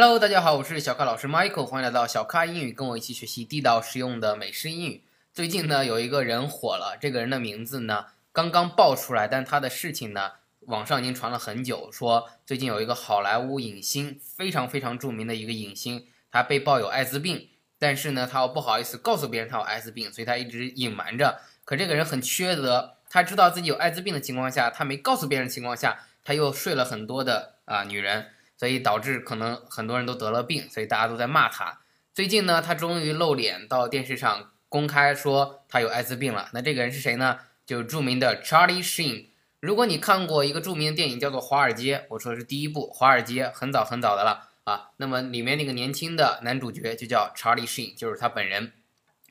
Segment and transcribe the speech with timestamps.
[0.00, 5.02] Hello，大家好，我是小咖老师 Michael，欢迎来到小咖英语，跟我一起学习地道实用的美式英语。
[5.34, 17.48] 最近呢，有一个人火了，这个人的名字呢刚刚爆出来，但他的事情呢，网上已经传了很久，说最近有一个好莱坞影星，非常非常著名的一个影星，他被曝有艾滋病，
[17.80, 21.40] 但是呢，他又不好意思告诉别人他有艾滋病，所以他一直隐瞒着。
[21.64, 28.28] 可这个人很缺德，他知道自己有艾滋病的情况下，他没告诉别人的情况下，他又睡了很多的啊女人。
[28.58, 31.78] 所以导致可能很多人都得了病，所以大家都在骂他。
[32.12, 36.50] 最近呢，他终于露脸到电视上公开说他有艾滋病了。
[36.52, 37.38] 那这个人是谁呢？
[37.64, 39.26] 就著名的 Charlie Sheen。
[39.60, 44.90] 如果你看过一个著名的电影叫做《华尔街》，我说的是第一部《华尔街》，很早很早的了啊。
[44.96, 48.72] 那么里面那个年轻的男主角就叫 Charlie Sheen，就是他本人。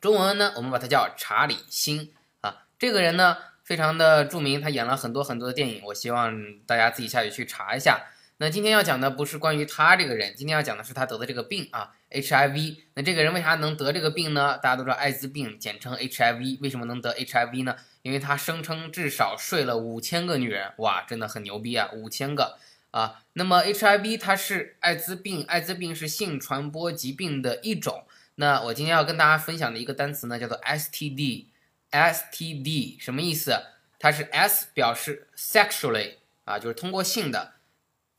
[0.00, 2.64] 中文呢，我们把他叫查理辛啊。
[2.78, 5.82] 这个人呢，非常的著名，他演了很多很多的电影。
[5.84, 8.06] 我希望大家自己下去去查一下。
[8.38, 12.78] 那今天要讲的不是关于他这个人，今天要讲的是他得的这个病啊，HIV。
[12.94, 14.58] 那这个人为啥能得这个病呢？
[14.58, 17.76] 大家都知道艾滋病简称 HIV，为什么能得 HIV 呢？
[18.02, 22.58] 因为他声称至少睡了五千个女人，哇，真的很牛逼啊，五千个
[22.90, 23.22] 啊。
[23.34, 28.06] 那么 HIV 它是艾滋病，艾滋病是性传播疾病的一种。
[28.34, 33.56] 那我今天要跟大家分享的一个单词呢，叫做 STD，STD 什么意思？
[34.00, 36.14] 它是 S 表示 sexually
[36.44, 37.52] 啊，就是通过性的。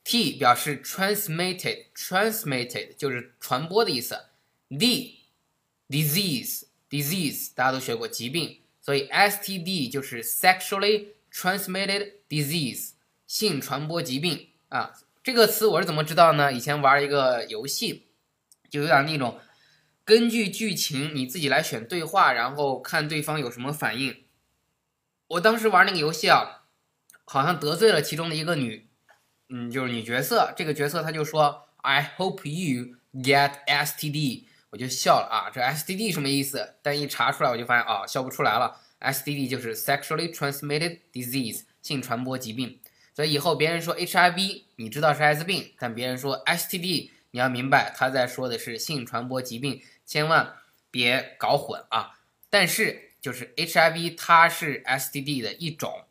[0.03, 4.25] T 表示 transmitted，transmitted 就是传播的意思。
[4.69, 12.91] D，disease，disease 大家都学过疾病，所以 STD 就是 sexually transmitted disease，
[13.25, 14.93] 性传播疾病啊。
[15.23, 16.51] 这个词我是怎么知道呢？
[16.51, 18.07] 以前玩一个游戏，
[18.69, 19.39] 就有点那种
[20.03, 24.25] 根据剧情你自己来选对话，然后看对方有什么反应。
[25.27, 26.65] 我当时玩那个游戏啊，
[27.23, 28.89] 好像得罪了其中的一个女。
[29.49, 36.75] 嗯，就是女角色，这个角色他就说，I hope you get STD，我就笑了啊，这 STD 什么意思？
[36.81, 42.79] 但一查出来我就发现啊，笑不出来了，STD 就是 sexually transmitted disease，性传播疾病。
[43.15, 50.55] 所以以后别人说 HIV，你知道是艾滋病，但别人说 STD，你要明白他在说的是性传播疾病，千万
[50.89, 52.19] 别搞混啊。
[52.49, 56.05] 但是就是 HIV 它是 STD 的一种。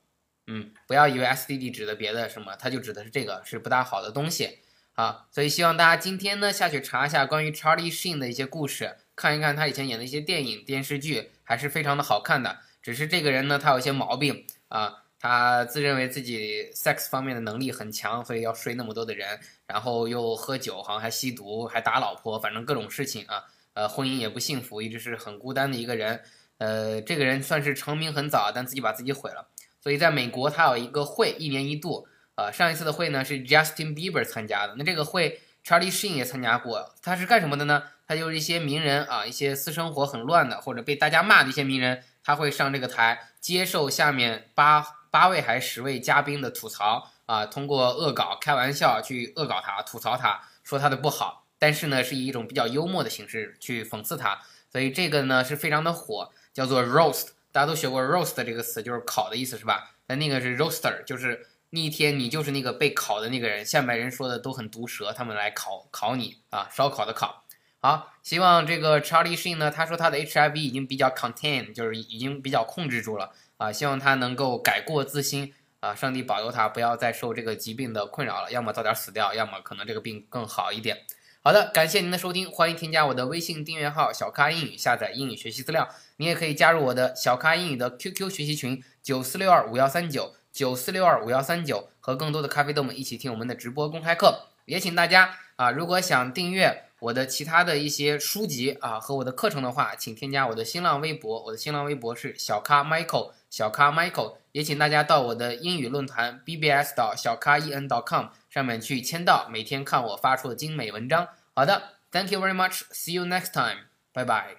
[0.46, 4.58] 嗯，不要以为 STD 指的别的什么，它就指的是这个，是不大好的东西
[4.94, 5.26] 啊。
[5.30, 12.58] 所以希望大家今天呢下去查一下关于 Charlie Sheen 的一些故事，看一看他以前演的一些电影、电视剧，还是非常的好看的。
[12.82, 23.44] 只是这个人呢，他有些毛病啊，他自认为自己 sex 方面的能力很强，所以要睡那么多的人，然后又喝酒，好像还吸毒，还打老婆，反正各种事情啊。
[23.74, 26.20] 呃，婚姻也不幸福，一直是很孤单的一个人。
[26.58, 29.48] 呃，这个人算是成名很早，但自己把自己毁了。
[29.82, 32.06] 所以，在美国，他有一个会，一年一度。
[32.36, 34.74] 呃，上一次的会呢是 Justin Bieber 参加的。
[34.78, 36.94] 那这个会，Charlie Sheen 也参加过。
[37.02, 37.82] 他是干什么的呢？
[38.06, 51.44] 他就是一些名人啊，一些私生活很乱的，或者被大家骂的一些名人，他会上这个台接受下面八八位还是十位嘉宾的吐槽啊，通过恶搞、开玩笑去恶搞他、吐槽他，说他的不好。
[51.58, 54.40] 但是呢，是以一种比较幽默的形式去讽刺他。
[54.70, 57.28] 所以这个呢是非常的火，叫做 roast。
[57.52, 59.94] 大家都学过 roast 这个词，就是烤的意思，是吧？
[60.06, 67.44] 但那个是 roaster，就是那一天你就是那个被烤的那个人，下面人说的都很毒舌，他们来烤烤你啊，烧烤的烤。
[67.80, 81.04] 好，希望这个 Charlie Sheen 呢，他说他的 HIV 已经比较 contain，就是已经比较控制住了啊，希望他能够改过自新啊，上帝保佑他不要再受这个疾病的困扰了，要么早点死掉，要么可能这个病更好一点。
[81.44, 85.88] 好的，感谢您的收听，欢迎添加我的微信订阅号“小咖英语”，下载英语学习资料。
[86.18, 94.50] 你也可以加入我的小咖英语的 QQ 学习群九四六二五幺三九九四六二五幺三九，和更多的咖啡豆们一起听我们的直播公开课。
[94.66, 104.36] 也请大家啊，如果想订阅我的其他的一些书籍啊和我的课程的话，请添加我的新浪微博，我的新浪微博是小咖 Michael，小咖 Michael。
[104.52, 111.26] 也请大家到我的英语论坛 BBS 到小咖 en.com 上面去签到，每天看我发出的精美文章。
[111.54, 112.82] 好的，Thank you very much.
[112.92, 113.86] See you next time.
[114.12, 114.56] 拜拜。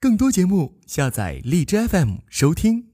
[0.00, 2.92] 更多节目，下载荔枝 FM 收听。